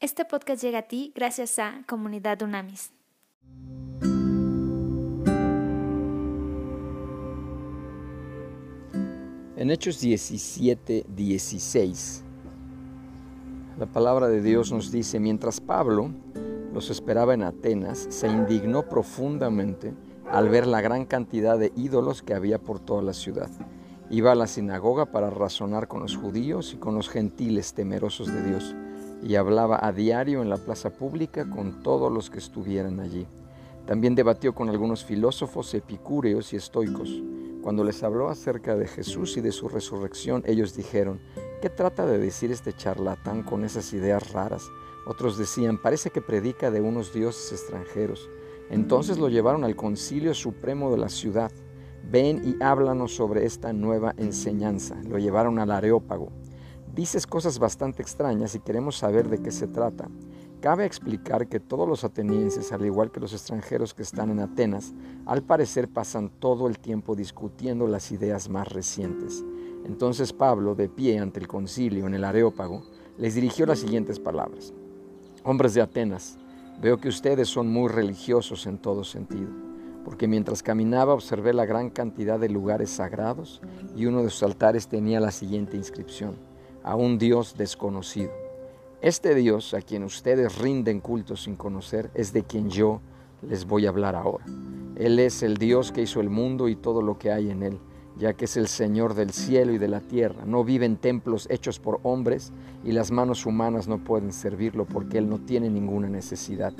Este 0.00 0.24
podcast 0.24 0.62
llega 0.62 0.78
a 0.78 0.82
ti 0.82 1.12
gracias 1.12 1.58
a 1.58 1.82
Comunidad 1.88 2.40
Unamis. 2.42 2.92
En 9.56 9.72
Hechos 9.72 9.98
17, 9.98 11.04
16, 11.08 12.22
la 13.76 13.86
palabra 13.86 14.28
de 14.28 14.40
Dios 14.40 14.70
nos 14.70 14.92
dice, 14.92 15.18
mientras 15.18 15.60
Pablo 15.60 16.12
los 16.72 16.90
esperaba 16.90 17.34
en 17.34 17.42
Atenas, 17.42 18.06
se 18.08 18.28
indignó 18.28 18.88
profundamente 18.88 19.94
al 20.30 20.48
ver 20.48 20.68
la 20.68 20.80
gran 20.80 21.06
cantidad 21.06 21.58
de 21.58 21.72
ídolos 21.74 22.22
que 22.22 22.34
había 22.34 22.60
por 22.60 22.78
toda 22.78 23.02
la 23.02 23.14
ciudad. 23.14 23.50
Iba 24.10 24.30
a 24.30 24.36
la 24.36 24.46
sinagoga 24.46 25.06
para 25.06 25.28
razonar 25.28 25.88
con 25.88 26.02
los 26.02 26.16
judíos 26.16 26.72
y 26.72 26.76
con 26.76 26.94
los 26.94 27.08
gentiles 27.08 27.74
temerosos 27.74 28.32
de 28.32 28.44
Dios 28.44 28.76
y 29.22 29.34
hablaba 29.36 29.78
a 29.82 29.92
diario 29.92 30.42
en 30.42 30.48
la 30.48 30.56
plaza 30.56 30.90
pública 30.90 31.48
con 31.48 31.82
todos 31.82 32.12
los 32.12 32.30
que 32.30 32.38
estuvieran 32.38 33.00
allí. 33.00 33.26
También 33.86 34.14
debatió 34.14 34.54
con 34.54 34.68
algunos 34.68 35.04
filósofos 35.04 35.72
epicúreos 35.74 36.52
y 36.52 36.56
estoicos. 36.56 37.10
Cuando 37.62 37.84
les 37.84 38.02
habló 38.02 38.28
acerca 38.28 38.76
de 38.76 38.86
Jesús 38.86 39.36
y 39.36 39.40
de 39.40 39.52
su 39.52 39.68
resurrección, 39.68 40.42
ellos 40.46 40.76
dijeron, 40.76 41.20
¿qué 41.60 41.70
trata 41.70 42.06
de 42.06 42.18
decir 42.18 42.52
este 42.52 42.72
charlatán 42.72 43.42
con 43.42 43.64
esas 43.64 43.92
ideas 43.92 44.32
raras? 44.32 44.68
Otros 45.06 45.38
decían, 45.38 45.80
parece 45.80 46.10
que 46.10 46.20
predica 46.20 46.70
de 46.70 46.80
unos 46.80 47.12
dioses 47.12 47.50
extranjeros. 47.52 48.28
Entonces 48.70 49.18
lo 49.18 49.28
llevaron 49.28 49.64
al 49.64 49.74
concilio 49.74 50.34
supremo 50.34 50.90
de 50.90 50.98
la 50.98 51.08
ciudad. 51.08 51.50
Ven 52.10 52.42
y 52.44 52.62
háblanos 52.62 53.14
sobre 53.14 53.46
esta 53.46 53.72
nueva 53.72 54.14
enseñanza. 54.18 54.96
Lo 55.08 55.18
llevaron 55.18 55.58
al 55.58 55.70
Areópago 55.70 56.30
dices 56.94 57.26
cosas 57.26 57.58
bastante 57.58 58.02
extrañas 58.02 58.54
y 58.54 58.60
queremos 58.60 58.96
saber 58.96 59.28
de 59.28 59.42
qué 59.42 59.50
se 59.50 59.66
trata. 59.66 60.08
Cabe 60.60 60.84
explicar 60.84 61.46
que 61.46 61.60
todos 61.60 61.88
los 61.88 62.02
atenienses, 62.02 62.72
al 62.72 62.84
igual 62.84 63.12
que 63.12 63.20
los 63.20 63.32
extranjeros 63.32 63.94
que 63.94 64.02
están 64.02 64.30
en 64.30 64.40
Atenas, 64.40 64.92
al 65.24 65.44
parecer 65.44 65.86
pasan 65.86 66.30
todo 66.40 66.66
el 66.66 66.80
tiempo 66.80 67.14
discutiendo 67.14 67.86
las 67.86 68.10
ideas 68.10 68.48
más 68.48 68.66
recientes. 68.66 69.44
Entonces 69.84 70.32
Pablo, 70.32 70.74
de 70.74 70.88
pie 70.88 71.20
ante 71.20 71.38
el 71.38 71.46
concilio 71.46 72.08
en 72.08 72.14
el 72.14 72.24
Areópago, 72.24 72.82
les 73.16 73.36
dirigió 73.36 73.66
las 73.66 73.78
siguientes 73.78 74.18
palabras. 74.18 74.74
Hombres 75.44 75.74
de 75.74 75.82
Atenas, 75.82 76.38
veo 76.82 76.98
que 76.98 77.08
ustedes 77.08 77.48
son 77.48 77.72
muy 77.72 77.88
religiosos 77.88 78.66
en 78.66 78.78
todo 78.78 79.04
sentido, 79.04 79.50
porque 80.04 80.26
mientras 80.26 80.64
caminaba 80.64 81.14
observé 81.14 81.54
la 81.54 81.66
gran 81.66 81.90
cantidad 81.90 82.40
de 82.40 82.48
lugares 82.48 82.90
sagrados 82.90 83.62
y 83.94 84.06
uno 84.06 84.24
de 84.24 84.30
sus 84.30 84.42
altares 84.42 84.88
tenía 84.88 85.20
la 85.20 85.30
siguiente 85.30 85.76
inscripción 85.76 86.47
a 86.88 86.96
un 86.96 87.18
Dios 87.18 87.54
desconocido. 87.58 88.32
Este 89.02 89.34
Dios 89.34 89.74
a 89.74 89.82
quien 89.82 90.04
ustedes 90.04 90.56
rinden 90.56 91.00
culto 91.00 91.36
sin 91.36 91.54
conocer 91.54 92.10
es 92.14 92.32
de 92.32 92.44
quien 92.44 92.70
yo 92.70 93.02
les 93.42 93.66
voy 93.66 93.84
a 93.84 93.90
hablar 93.90 94.16
ahora. 94.16 94.46
Él 94.96 95.18
es 95.18 95.42
el 95.42 95.58
Dios 95.58 95.92
que 95.92 96.00
hizo 96.00 96.22
el 96.22 96.30
mundo 96.30 96.66
y 96.66 96.76
todo 96.76 97.02
lo 97.02 97.18
que 97.18 97.30
hay 97.30 97.50
en 97.50 97.62
él, 97.62 97.78
ya 98.16 98.32
que 98.32 98.46
es 98.46 98.56
el 98.56 98.68
Señor 98.68 99.12
del 99.12 99.32
cielo 99.32 99.74
y 99.74 99.78
de 99.78 99.86
la 99.86 100.00
tierra. 100.00 100.46
No 100.46 100.64
vive 100.64 100.86
en 100.86 100.96
templos 100.96 101.46
hechos 101.50 101.78
por 101.78 102.00
hombres 102.04 102.52
y 102.82 102.92
las 102.92 103.10
manos 103.10 103.44
humanas 103.44 103.86
no 103.86 104.02
pueden 104.02 104.32
servirlo 104.32 104.86
porque 104.86 105.18
Él 105.18 105.28
no 105.28 105.40
tiene 105.40 105.68
ninguna 105.68 106.08
necesidad. 106.08 106.72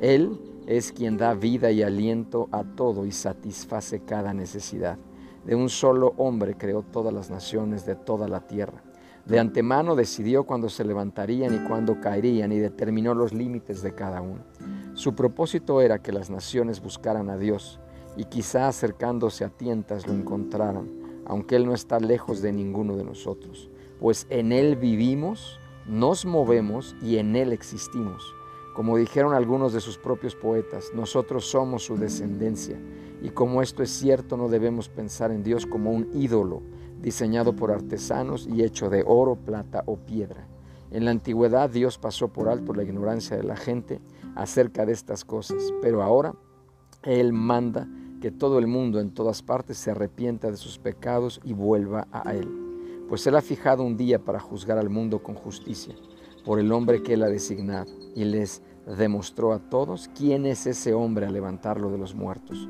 Él 0.00 0.40
es 0.68 0.92
quien 0.92 1.16
da 1.16 1.34
vida 1.34 1.72
y 1.72 1.82
aliento 1.82 2.48
a 2.52 2.62
todo 2.62 3.04
y 3.04 3.10
satisface 3.10 3.98
cada 3.98 4.32
necesidad. 4.32 4.96
De 5.44 5.56
un 5.56 5.68
solo 5.70 6.14
hombre 6.18 6.56
creó 6.56 6.82
todas 6.82 7.12
las 7.12 7.30
naciones 7.30 7.84
de 7.84 7.96
toda 7.96 8.28
la 8.28 8.46
tierra 8.46 8.85
de 9.26 9.40
antemano 9.40 9.96
decidió 9.96 10.44
cuándo 10.44 10.68
se 10.68 10.84
levantarían 10.84 11.52
y 11.52 11.68
cuándo 11.68 12.00
caerían 12.00 12.52
y 12.52 12.58
determinó 12.58 13.12
los 13.12 13.32
límites 13.32 13.82
de 13.82 13.92
cada 13.92 14.20
uno. 14.20 14.44
Su 14.94 15.14
propósito 15.14 15.80
era 15.80 15.98
que 15.98 16.12
las 16.12 16.30
naciones 16.30 16.80
buscaran 16.80 17.28
a 17.28 17.36
Dios 17.36 17.80
y 18.16 18.24
quizá 18.24 18.68
acercándose 18.68 19.44
a 19.44 19.48
tientas 19.48 20.06
lo 20.06 20.14
encontraran, 20.14 20.88
aunque 21.26 21.56
Él 21.56 21.66
no 21.66 21.74
está 21.74 21.98
lejos 21.98 22.40
de 22.40 22.52
ninguno 22.52 22.96
de 22.96 23.04
nosotros, 23.04 23.68
pues 23.98 24.26
en 24.30 24.52
Él 24.52 24.76
vivimos, 24.76 25.58
nos 25.86 26.24
movemos 26.24 26.94
y 27.02 27.18
en 27.18 27.34
Él 27.34 27.52
existimos. 27.52 28.32
Como 28.74 28.96
dijeron 28.96 29.34
algunos 29.34 29.72
de 29.72 29.80
sus 29.80 29.98
propios 29.98 30.36
poetas, 30.36 30.92
nosotros 30.94 31.46
somos 31.46 31.84
su 31.84 31.96
descendencia, 31.96 32.78
y 33.22 33.30
como 33.30 33.62
esto 33.62 33.82
es 33.82 33.90
cierto, 33.90 34.36
no 34.36 34.48
debemos 34.48 34.88
pensar 34.88 35.32
en 35.32 35.42
Dios 35.42 35.66
como 35.66 35.90
un 35.90 36.08
ídolo, 36.14 36.62
diseñado 37.00 37.54
por 37.54 37.70
artesanos 37.70 38.46
y 38.46 38.62
hecho 38.62 38.90
de 38.90 39.04
oro, 39.06 39.36
plata 39.36 39.82
o 39.86 39.96
piedra. 39.96 40.46
En 40.90 41.04
la 41.04 41.10
antigüedad 41.10 41.68
Dios 41.70 41.98
pasó 41.98 42.28
por 42.28 42.48
alto 42.48 42.72
la 42.72 42.82
ignorancia 42.82 43.36
de 43.36 43.42
la 43.42 43.56
gente 43.56 44.00
acerca 44.34 44.86
de 44.86 44.92
estas 44.92 45.24
cosas, 45.24 45.72
pero 45.82 46.02
ahora 46.02 46.34
Él 47.02 47.32
manda 47.32 47.88
que 48.20 48.30
todo 48.30 48.58
el 48.58 48.66
mundo 48.66 49.00
en 49.00 49.12
todas 49.12 49.42
partes 49.42 49.76
se 49.76 49.90
arrepienta 49.90 50.50
de 50.50 50.56
sus 50.56 50.78
pecados 50.78 51.40
y 51.44 51.52
vuelva 51.52 52.06
a 52.12 52.34
Él, 52.34 52.48
pues 53.08 53.26
Él 53.26 53.36
ha 53.36 53.42
fijado 53.42 53.82
un 53.82 53.96
día 53.96 54.18
para 54.18 54.40
juzgar 54.40 54.78
al 54.78 54.90
mundo 54.90 55.22
con 55.22 55.34
justicia, 55.34 55.94
por 56.44 56.58
el 56.58 56.72
hombre 56.72 57.02
que 57.02 57.14
Él 57.14 57.22
ha 57.22 57.28
designado, 57.28 57.92
y 58.14 58.24
les 58.24 58.62
demostró 58.96 59.52
a 59.52 59.58
todos 59.58 60.08
quién 60.16 60.46
es 60.46 60.66
ese 60.66 60.94
hombre 60.94 61.26
a 61.26 61.30
levantarlo 61.30 61.90
de 61.90 61.98
los 61.98 62.14
muertos. 62.14 62.68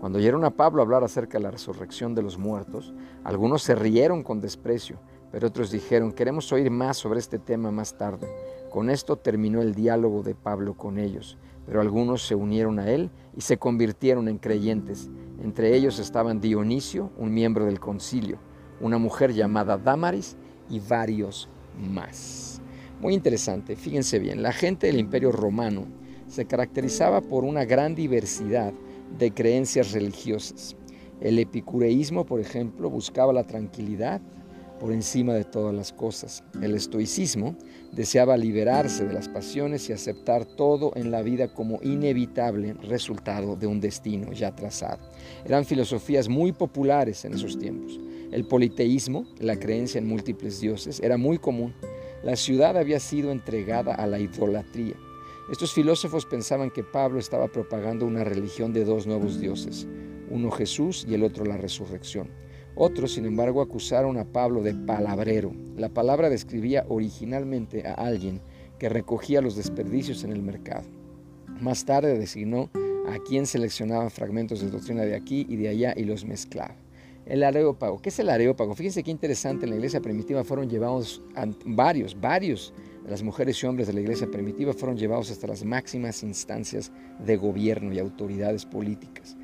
Cuando 0.00 0.18
oyeron 0.18 0.44
a 0.44 0.50
Pablo 0.50 0.80
hablar 0.80 1.02
acerca 1.02 1.38
de 1.38 1.44
la 1.44 1.50
resurrección 1.50 2.14
de 2.14 2.22
los 2.22 2.38
muertos, 2.38 2.94
algunos 3.24 3.62
se 3.62 3.74
rieron 3.74 4.22
con 4.22 4.40
desprecio, 4.40 5.00
pero 5.32 5.48
otros 5.48 5.72
dijeron, 5.72 6.12
queremos 6.12 6.52
oír 6.52 6.70
más 6.70 6.96
sobre 6.96 7.18
este 7.18 7.40
tema 7.40 7.72
más 7.72 7.98
tarde. 7.98 8.28
Con 8.70 8.90
esto 8.90 9.16
terminó 9.16 9.60
el 9.60 9.74
diálogo 9.74 10.22
de 10.22 10.36
Pablo 10.36 10.74
con 10.74 10.98
ellos, 10.98 11.36
pero 11.66 11.80
algunos 11.80 12.24
se 12.24 12.36
unieron 12.36 12.78
a 12.78 12.88
él 12.88 13.10
y 13.36 13.40
se 13.40 13.58
convirtieron 13.58 14.28
en 14.28 14.38
creyentes. 14.38 15.10
Entre 15.42 15.74
ellos 15.74 15.98
estaban 15.98 16.40
Dionisio, 16.40 17.10
un 17.18 17.34
miembro 17.34 17.64
del 17.64 17.80
concilio, 17.80 18.38
una 18.80 18.98
mujer 18.98 19.32
llamada 19.32 19.78
Damaris 19.78 20.36
y 20.70 20.78
varios 20.78 21.48
más. 21.76 22.60
Muy 23.00 23.14
interesante, 23.14 23.74
fíjense 23.74 24.20
bien, 24.20 24.42
la 24.42 24.52
gente 24.52 24.86
del 24.86 25.00
imperio 25.00 25.32
romano 25.32 25.86
se 26.28 26.44
caracterizaba 26.44 27.20
por 27.20 27.44
una 27.44 27.64
gran 27.64 27.94
diversidad 27.94 28.72
de 29.16 29.32
creencias 29.32 29.92
religiosas. 29.92 30.76
El 31.20 31.38
epicureísmo, 31.38 32.26
por 32.26 32.40
ejemplo, 32.40 32.90
buscaba 32.90 33.32
la 33.32 33.44
tranquilidad 33.44 34.20
por 34.78 34.92
encima 34.92 35.34
de 35.34 35.44
todas 35.44 35.74
las 35.74 35.92
cosas. 35.92 36.44
El 36.62 36.74
estoicismo 36.74 37.56
deseaba 37.92 38.36
liberarse 38.36 39.04
de 39.06 39.12
las 39.12 39.28
pasiones 39.28 39.88
y 39.88 39.92
aceptar 39.92 40.44
todo 40.44 40.92
en 40.94 41.10
la 41.10 41.22
vida 41.22 41.52
como 41.52 41.80
inevitable 41.82 42.74
resultado 42.74 43.56
de 43.56 43.66
un 43.66 43.80
destino 43.80 44.32
ya 44.32 44.54
trazado. 44.54 45.00
Eran 45.44 45.64
filosofías 45.64 46.28
muy 46.28 46.52
populares 46.52 47.24
en 47.24 47.34
esos 47.34 47.58
tiempos. 47.58 47.98
El 48.30 48.46
politeísmo, 48.46 49.26
la 49.40 49.58
creencia 49.58 49.98
en 49.98 50.06
múltiples 50.06 50.60
dioses, 50.60 51.00
era 51.00 51.16
muy 51.16 51.38
común. 51.38 51.74
La 52.22 52.36
ciudad 52.36 52.76
había 52.76 53.00
sido 53.00 53.32
entregada 53.32 53.94
a 53.94 54.06
la 54.06 54.18
idolatría. 54.18 54.94
Estos 55.50 55.72
filósofos 55.72 56.26
pensaban 56.26 56.70
que 56.70 56.84
Pablo 56.84 57.18
estaba 57.18 57.48
propagando 57.48 58.04
una 58.04 58.22
religión 58.22 58.74
de 58.74 58.84
dos 58.84 59.06
nuevos 59.06 59.40
dioses, 59.40 59.88
uno 60.28 60.50
Jesús 60.50 61.06
y 61.08 61.14
el 61.14 61.24
otro 61.24 61.46
la 61.46 61.56
resurrección. 61.56 62.28
Otros, 62.74 63.14
sin 63.14 63.24
embargo, 63.24 63.62
acusaron 63.62 64.18
a 64.18 64.26
Pablo 64.26 64.62
de 64.62 64.74
palabrero. 64.74 65.52
La 65.74 65.88
palabra 65.88 66.28
describía 66.28 66.84
originalmente 66.90 67.86
a 67.88 67.94
alguien 67.94 68.42
que 68.78 68.90
recogía 68.90 69.40
los 69.40 69.56
desperdicios 69.56 70.22
en 70.22 70.32
el 70.32 70.42
mercado. 70.42 70.84
Más 71.60 71.86
tarde 71.86 72.18
designó 72.18 72.68
a 73.08 73.18
quien 73.26 73.46
seleccionaba 73.46 74.10
fragmentos 74.10 74.60
de 74.60 74.68
doctrina 74.68 75.02
de 75.04 75.16
aquí 75.16 75.46
y 75.48 75.56
de 75.56 75.68
allá 75.68 75.94
y 75.96 76.04
los 76.04 76.26
mezclaba. 76.26 76.76
El 77.24 77.42
areópago. 77.42 78.00
¿Qué 78.02 78.10
es 78.10 78.18
el 78.18 78.28
areópago? 78.28 78.74
Fíjense 78.74 79.02
qué 79.02 79.10
interesante, 79.10 79.64
en 79.64 79.70
la 79.70 79.76
iglesia 79.76 80.02
primitiva 80.02 80.44
fueron 80.44 80.68
llevados 80.68 81.22
varios, 81.64 82.20
varios 82.20 82.74
las 83.08 83.22
mujeres 83.22 83.62
y 83.62 83.66
hombres 83.66 83.86
de 83.86 83.94
la 83.94 84.00
iglesia 84.00 84.30
primitiva 84.30 84.72
fueron 84.72 84.96
llevados 84.96 85.30
hasta 85.30 85.46
las 85.46 85.64
máximas 85.64 86.22
instancias 86.22 86.92
de 87.24 87.36
gobierno 87.36 87.92
y 87.92 87.98
autoridades 87.98 88.66
políticas 88.66 89.36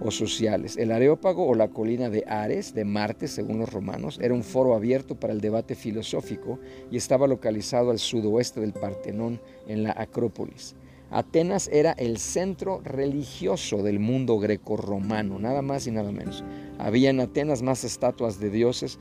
o 0.00 0.10
sociales. 0.10 0.76
El 0.76 0.92
Areópago 0.92 1.46
o 1.46 1.54
la 1.54 1.68
colina 1.68 2.10
de 2.10 2.24
Ares, 2.26 2.74
de 2.74 2.84
Marte, 2.84 3.26
según 3.26 3.58
los 3.58 3.72
romanos, 3.72 4.18
era 4.22 4.34
un 4.34 4.44
foro 4.44 4.74
abierto 4.74 5.14
para 5.18 5.32
el 5.32 5.40
debate 5.40 5.74
filosófico 5.74 6.58
y 6.90 6.96
estaba 6.96 7.26
localizado 7.26 7.90
al 7.90 7.98
sudoeste 7.98 8.60
del 8.60 8.72
Partenón, 8.72 9.40
en 9.66 9.82
la 9.82 9.92
Acrópolis. 9.92 10.76
Atenas 11.10 11.68
era 11.72 11.92
el 11.92 12.18
centro 12.18 12.82
religioso 12.84 13.82
del 13.82 13.98
mundo 13.98 14.38
greco-romano, 14.38 15.38
nada 15.38 15.62
más 15.62 15.86
y 15.86 15.90
nada 15.90 16.12
menos. 16.12 16.44
Había 16.78 17.10
en 17.10 17.20
Atenas 17.20 17.62
más 17.62 17.82
estatuas 17.82 18.38
de 18.40 18.50
dioses 18.50 18.98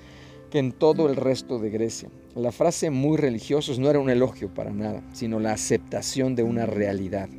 que 0.50 0.60
en 0.60 0.72
todo 0.72 1.10
el 1.10 1.16
resto 1.16 1.60
de 1.60 1.70
Grecia. 1.70 2.10
La 2.36 2.52
frase 2.52 2.90
muy 2.90 3.18
religiosos 3.18 3.80
no 3.80 3.90
era 3.90 4.00
un 4.00 4.10
elogio 4.10 4.54
para 4.54 4.72
nada, 4.72 5.04
sino 5.14 5.40
la 5.40 5.54
aceptación 5.54 6.36
de 6.36 6.44
una 6.44 6.66
realidad. 6.66 7.30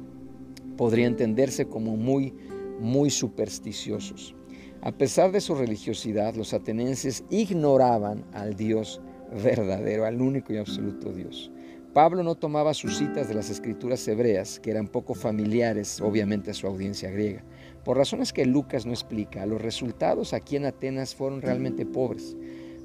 Podría 0.76 1.06
entenderse 1.06 1.66
como 1.66 1.96
muy, 1.96 2.34
muy 2.80 3.10
supersticiosos. 3.10 4.34
A 4.80 4.92
pesar 4.92 5.32
de 5.32 5.40
su 5.40 5.54
religiosidad, 5.54 6.34
los 6.34 6.54
atenienses 6.54 7.24
ignoraban 7.30 8.24
al 8.32 8.54
Dios 8.54 9.00
verdadero, 9.42 10.04
al 10.04 10.20
único 10.20 10.52
y 10.52 10.58
absoluto 10.58 11.12
Dios. 11.12 11.50
Pablo 11.94 12.22
no 12.22 12.34
tomaba 12.34 12.74
sus 12.74 12.98
citas 12.98 13.28
de 13.28 13.34
las 13.34 13.50
escrituras 13.50 14.06
hebreas, 14.06 14.60
que 14.60 14.70
eran 14.70 14.86
poco 14.86 15.14
familiares, 15.14 16.00
obviamente, 16.00 16.50
a 16.50 16.54
su 16.54 16.66
audiencia 16.66 17.10
griega. 17.10 17.42
Por 17.84 17.96
razones 17.96 18.32
que 18.32 18.44
Lucas 18.44 18.86
no 18.86 18.92
explica, 18.92 19.46
los 19.46 19.60
resultados 19.60 20.32
aquí 20.32 20.56
en 20.56 20.66
Atenas 20.66 21.14
fueron 21.14 21.42
realmente 21.42 21.86
pobres. 21.86 22.36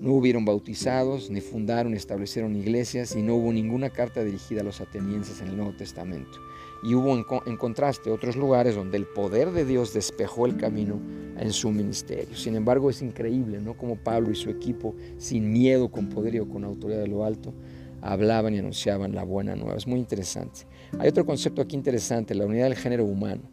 No 0.03 0.11
hubieron 0.11 0.43
bautizados, 0.43 1.29
ni 1.29 1.39
fundaron, 1.39 1.93
establecieron 1.93 2.57
iglesias, 2.57 3.15
y 3.15 3.21
no 3.21 3.35
hubo 3.35 3.53
ninguna 3.53 3.89
carta 3.89 4.21
dirigida 4.21 4.59
a 4.59 4.65
los 4.65 4.81
atenienses 4.81 5.39
en 5.39 5.47
el 5.47 5.55
Nuevo 5.55 5.71
Testamento. 5.77 6.41
Y 6.83 6.93
hubo 6.93 7.15
en, 7.45 7.55
contraste 7.55 8.11
otros 8.11 8.35
lugares 8.35 8.75
donde 8.75 8.97
el 8.97 9.05
poder 9.05 9.51
de 9.51 9.63
Dios 9.63 9.93
despejó 9.93 10.45
el 10.45 10.57
camino 10.57 10.99
en 11.37 11.53
su 11.53 11.71
ministerio. 11.71 12.35
Sin 12.35 12.57
embargo, 12.57 12.89
es 12.89 13.01
increíble, 13.01 13.61
¿no? 13.61 13.77
Como 13.77 13.95
Pablo 13.95 14.29
y 14.29 14.35
su 14.35 14.49
equipo, 14.49 14.93
sin 15.17 15.53
miedo, 15.53 15.89
con 15.89 16.09
poder 16.09 16.35
y 16.35 16.39
con 16.39 16.65
autoridad 16.65 16.99
de 16.99 17.07
lo 17.07 17.23
alto, 17.23 17.53
hablaban 18.01 18.53
y 18.55 18.57
anunciaban 18.57 19.15
la 19.15 19.23
buena 19.23 19.55
nueva. 19.55 19.77
Es 19.77 19.87
muy 19.87 19.99
interesante. 19.99 20.67
Hay 20.99 21.07
otro 21.07 21.25
concepto 21.25 21.61
aquí 21.61 21.77
interesante, 21.77 22.35
la 22.35 22.45
unidad 22.45 22.65
del 22.65 22.75
género 22.75 23.05
humano. 23.05 23.43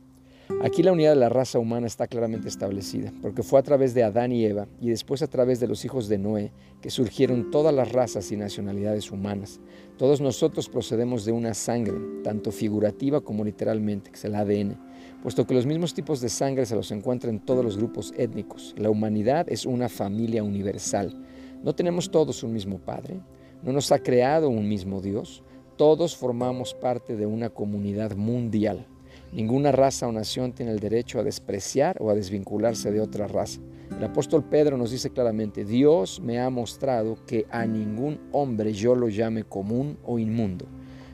Aquí 0.62 0.82
la 0.82 0.92
unidad 0.92 1.14
de 1.14 1.20
la 1.20 1.30
raza 1.30 1.58
humana 1.58 1.86
está 1.86 2.06
claramente 2.06 2.48
establecida, 2.48 3.12
porque 3.22 3.42
fue 3.42 3.58
a 3.58 3.62
través 3.62 3.94
de 3.94 4.02
Adán 4.02 4.30
y 4.30 4.44
Eva 4.44 4.68
y 4.80 4.90
después 4.90 5.22
a 5.22 5.26
través 5.26 5.58
de 5.58 5.66
los 5.66 5.84
hijos 5.86 6.06
de 6.08 6.18
Noé 6.18 6.52
que 6.82 6.90
surgieron 6.90 7.50
todas 7.50 7.74
las 7.74 7.92
razas 7.92 8.30
y 8.30 8.36
nacionalidades 8.36 9.10
humanas. 9.10 9.58
Todos 9.96 10.20
nosotros 10.20 10.68
procedemos 10.68 11.24
de 11.24 11.32
una 11.32 11.54
sangre, 11.54 11.94
tanto 12.22 12.52
figurativa 12.52 13.22
como 13.22 13.42
literalmente, 13.42 14.10
que 14.10 14.16
es 14.16 14.24
el 14.26 14.34
ADN, 14.34 14.76
puesto 15.22 15.46
que 15.46 15.54
los 15.54 15.64
mismos 15.64 15.94
tipos 15.94 16.20
de 16.20 16.28
sangre 16.28 16.66
se 16.66 16.76
los 16.76 16.90
encuentran 16.90 17.34
en 17.34 17.40
todos 17.40 17.64
los 17.64 17.78
grupos 17.78 18.12
étnicos. 18.18 18.74
La 18.76 18.90
humanidad 18.90 19.46
es 19.48 19.64
una 19.64 19.88
familia 19.88 20.42
universal. 20.42 21.24
No 21.62 21.74
tenemos 21.74 22.10
todos 22.10 22.42
un 22.42 22.52
mismo 22.52 22.78
Padre, 22.78 23.20
no 23.62 23.72
nos 23.72 23.92
ha 23.92 23.98
creado 23.98 24.50
un 24.50 24.68
mismo 24.68 25.00
Dios, 25.00 25.42
todos 25.76 26.16
formamos 26.16 26.74
parte 26.74 27.16
de 27.16 27.24
una 27.24 27.48
comunidad 27.48 28.14
mundial. 28.14 28.86
Ninguna 29.32 29.70
raza 29.70 30.08
o 30.08 30.12
nación 30.12 30.52
tiene 30.52 30.72
el 30.72 30.80
derecho 30.80 31.20
a 31.20 31.22
despreciar 31.22 31.96
o 32.00 32.10
a 32.10 32.14
desvincularse 32.14 32.90
de 32.90 33.00
otra 33.00 33.28
raza. 33.28 33.60
El 33.96 34.02
apóstol 34.02 34.44
Pedro 34.44 34.76
nos 34.76 34.90
dice 34.90 35.10
claramente, 35.10 35.64
Dios 35.64 36.20
me 36.20 36.40
ha 36.40 36.50
mostrado 36.50 37.16
que 37.26 37.46
a 37.50 37.64
ningún 37.64 38.18
hombre 38.32 38.72
yo 38.72 38.94
lo 38.96 39.08
llame 39.08 39.44
común 39.44 39.98
o 40.04 40.18
inmundo. 40.18 40.66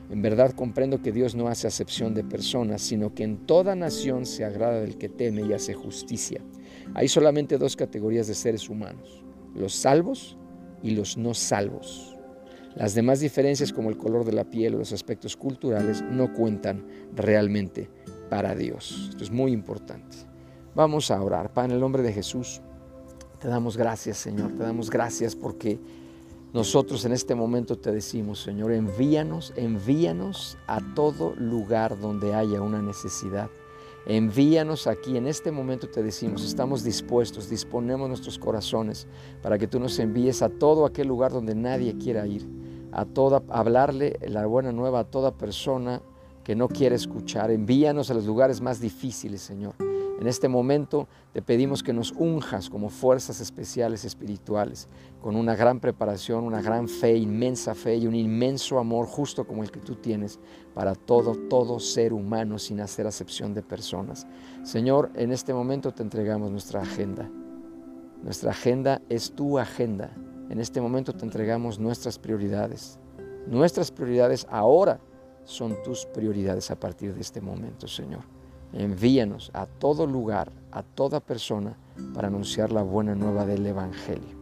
En 0.09 0.21
verdad 0.21 0.53
comprendo 0.53 1.01
que 1.01 1.11
Dios 1.11 1.35
no 1.35 1.47
hace 1.47 1.67
acepción 1.67 2.15
de 2.15 2.23
personas, 2.23 2.81
sino 2.81 3.13
que 3.13 3.23
en 3.23 3.45
toda 3.45 3.75
nación 3.75 4.25
se 4.25 4.45
agrada 4.45 4.79
del 4.79 4.97
que 4.97 5.09
teme 5.09 5.43
y 5.43 5.53
hace 5.53 5.73
justicia. 5.73 6.41
Hay 6.95 7.09
solamente 7.09 7.57
dos 7.57 7.75
categorías 7.75 8.27
de 8.27 8.35
seres 8.35 8.69
humanos, 8.69 9.23
los 9.53 9.73
salvos 9.73 10.37
y 10.81 10.91
los 10.91 11.17
no 11.17 11.33
salvos. 11.33 12.16
Las 12.77 12.93
demás 12.93 13.19
diferencias 13.19 13.73
como 13.73 13.89
el 13.89 13.97
color 13.97 14.23
de 14.23 14.33
la 14.33 14.43
piel 14.43 14.75
o 14.75 14.77
los 14.77 14.93
aspectos 14.93 15.35
culturales 15.35 16.03
no 16.03 16.31
cuentan 16.31 16.85
realmente 17.15 17.89
para 18.29 18.53
Dios. 18.53 19.07
Esto 19.09 19.23
es 19.23 19.31
muy 19.31 19.51
importante. 19.51 20.15
Vamos 20.75 21.09
a 21.09 21.19
orar. 21.19 21.51
Padre, 21.51 21.69
en 21.69 21.75
el 21.75 21.79
nombre 21.79 22.03
de 22.03 22.13
Jesús, 22.13 22.61
te 23.39 23.47
damos 23.47 23.77
gracias, 23.77 24.19
Señor. 24.19 24.51
Te 24.51 24.61
damos 24.61 24.91
gracias 24.91 25.35
porque 25.35 25.79
nosotros 26.53 27.03
en 27.05 27.13
este 27.13 27.33
momento 27.33 27.79
te 27.79 27.91
decimos, 27.91 28.43
Señor, 28.43 28.71
envíanos, 28.71 29.53
envíanos 29.55 30.55
a 30.67 30.79
todo 30.93 31.33
lugar 31.35 31.99
donde 31.99 32.35
haya 32.35 32.61
una 32.61 32.83
necesidad. 32.83 33.49
Envíanos 34.05 34.85
aquí, 34.85 35.17
en 35.17 35.25
este 35.25 35.49
momento 35.51 35.89
te 35.89 36.03
decimos, 36.03 36.45
estamos 36.45 36.83
dispuestos, 36.83 37.49
disponemos 37.49 38.07
nuestros 38.07 38.37
corazones 38.37 39.07
para 39.41 39.57
que 39.57 39.67
tú 39.67 39.79
nos 39.79 39.97
envíes 39.97 40.43
a 40.43 40.49
todo 40.49 40.85
aquel 40.85 41.07
lugar 41.07 41.31
donde 41.31 41.55
nadie 41.55 41.97
quiera 41.97 42.27
ir 42.27 42.66
a 42.91 43.05
toda, 43.05 43.43
hablarle 43.49 44.19
la 44.27 44.45
buena 44.45 44.71
nueva 44.71 44.99
a 44.99 45.03
toda 45.03 45.31
persona 45.31 46.01
que 46.43 46.55
no 46.55 46.67
quiere 46.67 46.95
escuchar. 46.95 47.51
Envíanos 47.51 48.09
a 48.09 48.13
los 48.13 48.25
lugares 48.25 48.61
más 48.61 48.79
difíciles, 48.79 49.41
Señor. 49.41 49.75
En 50.19 50.25
este 50.25 50.47
momento 50.47 51.07
te 51.31 51.43
pedimos 51.43 51.83
que 51.83 51.93
nos 51.93 52.11
unjas 52.11 52.69
como 52.69 52.89
fuerzas 52.89 53.39
especiales 53.39 54.03
espirituales, 54.03 54.87
con 55.21 55.35
una 55.35 55.55
gran 55.55 55.79
preparación, 55.79 56.43
una 56.43 56.61
gran 56.61 56.87
fe, 56.87 57.15
inmensa 57.17 57.75
fe 57.75 57.97
y 57.97 58.07
un 58.07 58.15
inmenso 58.15 58.79
amor 58.79 59.05
justo 59.05 59.45
como 59.45 59.61
el 59.61 59.69
que 59.69 59.79
tú 59.79 59.95
tienes 59.95 60.39
para 60.73 60.95
todo, 60.95 61.35
todo 61.49 61.79
ser 61.79 62.13
humano 62.13 62.57
sin 62.57 62.81
hacer 62.81 63.05
acepción 63.05 63.53
de 63.53 63.61
personas. 63.61 64.25
Señor, 64.63 65.11
en 65.13 65.31
este 65.31 65.53
momento 65.53 65.93
te 65.93 66.01
entregamos 66.01 66.49
nuestra 66.49 66.81
agenda. 66.81 67.29
Nuestra 68.23 68.51
agenda 68.51 69.01
es 69.09 69.31
tu 69.33 69.59
agenda. 69.59 70.15
En 70.49 70.59
este 70.59 70.79
momento 70.81 71.13
te 71.13 71.25
entregamos 71.25 71.79
nuestras 71.79 72.17
prioridades. 72.17 72.99
Nuestras 73.47 73.91
prioridades 73.91 74.47
ahora 74.49 74.99
son 75.43 75.81
tus 75.83 76.05
prioridades 76.05 76.71
a 76.71 76.79
partir 76.79 77.13
de 77.13 77.21
este 77.21 77.41
momento, 77.41 77.87
Señor. 77.87 78.21
Envíanos 78.73 79.49
a 79.53 79.65
todo 79.65 80.05
lugar, 80.05 80.51
a 80.71 80.83
toda 80.83 81.19
persona, 81.19 81.77
para 82.13 82.27
anunciar 82.27 82.71
la 82.71 82.83
buena 82.83 83.15
nueva 83.15 83.45
del 83.45 83.65
Evangelio. 83.65 84.37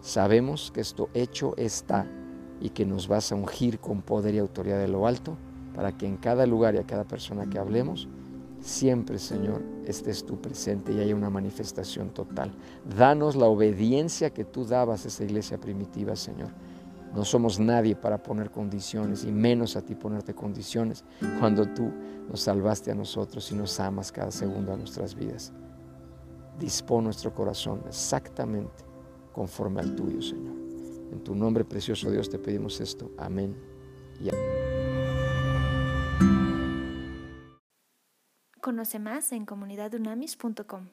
Sabemos 0.00 0.70
que 0.72 0.80
esto 0.80 1.10
hecho 1.12 1.54
está 1.56 2.06
y 2.60 2.70
que 2.70 2.86
nos 2.86 3.08
vas 3.08 3.30
a 3.30 3.34
ungir 3.34 3.78
con 3.78 4.02
poder 4.02 4.34
y 4.34 4.38
autoridad 4.38 4.78
de 4.78 4.88
lo 4.88 5.06
alto 5.06 5.36
para 5.74 5.96
que 5.96 6.06
en 6.06 6.16
cada 6.16 6.46
lugar 6.46 6.74
y 6.74 6.78
a 6.78 6.86
cada 6.86 7.04
persona 7.04 7.48
que 7.48 7.58
hablemos 7.58 8.08
Siempre, 8.68 9.18
Señor, 9.18 9.62
estés 9.86 10.26
tú 10.26 10.42
presente 10.42 10.92
y 10.92 11.00
haya 11.00 11.16
una 11.16 11.30
manifestación 11.30 12.10
total. 12.10 12.52
Danos 12.98 13.34
la 13.34 13.46
obediencia 13.46 14.28
que 14.28 14.44
tú 14.44 14.66
dabas 14.66 15.06
a 15.06 15.08
esa 15.08 15.24
iglesia 15.24 15.58
primitiva, 15.58 16.14
Señor. 16.14 16.50
No 17.14 17.24
somos 17.24 17.58
nadie 17.58 17.96
para 17.96 18.22
poner 18.22 18.50
condiciones 18.50 19.24
y 19.24 19.32
menos 19.32 19.74
a 19.74 19.80
ti 19.80 19.94
ponerte 19.94 20.34
condiciones 20.34 21.02
cuando 21.40 21.64
tú 21.64 21.90
nos 22.28 22.42
salvaste 22.42 22.90
a 22.90 22.94
nosotros 22.94 23.50
y 23.52 23.54
nos 23.54 23.80
amas 23.80 24.12
cada 24.12 24.30
segundo 24.30 24.72
de 24.72 24.76
nuestras 24.76 25.14
vidas. 25.14 25.50
Dispón 26.58 27.04
nuestro 27.04 27.32
corazón 27.32 27.80
exactamente 27.88 28.84
conforme 29.32 29.80
al 29.80 29.94
tuyo, 29.94 30.20
Señor. 30.20 30.56
En 31.10 31.24
tu 31.24 31.34
nombre 31.34 31.64
precioso 31.64 32.10
Dios 32.10 32.28
te 32.28 32.38
pedimos 32.38 32.82
esto. 32.82 33.12
Amén 33.16 33.56
y 34.20 34.28
amén. 34.28 34.67
Conoce 38.78 39.00
más 39.00 39.32
en 39.32 39.44
comunidadunamis.com. 39.44 40.86